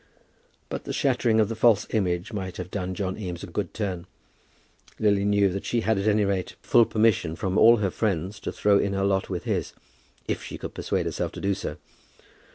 But 0.67 0.85
the 0.85 0.93
shattering 0.93 1.39
of 1.39 1.47
the 1.47 1.55
false 1.55 1.85
image 1.91 2.33
might 2.33 2.57
have 2.57 2.71
done 2.71 2.95
John 2.95 3.19
Eames 3.19 3.43
a 3.43 3.45
good 3.45 3.71
turn. 3.71 4.07
Lily 4.97 5.23
knew 5.23 5.49
that 5.49 5.63
she 5.63 5.81
had 5.81 5.99
at 5.99 6.07
any 6.07 6.25
rate 6.25 6.55
full 6.59 6.85
permission 6.85 7.35
from 7.35 7.55
all 7.55 7.77
her 7.77 7.91
friends 7.91 8.39
to 8.39 8.51
throw 8.51 8.79
in 8.79 8.93
her 8.93 9.05
lot 9.05 9.29
with 9.29 9.43
his, 9.43 9.73
if 10.27 10.41
she 10.43 10.57
could 10.57 10.73
persuade 10.73 11.05
herself 11.05 11.31
to 11.33 11.39
do 11.39 11.53
so. 11.53 11.77